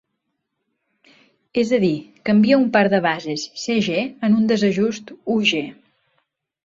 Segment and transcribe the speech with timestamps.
[1.63, 1.91] És a dir,
[2.29, 5.63] canvia un par de bases C:G en un desajust U:G.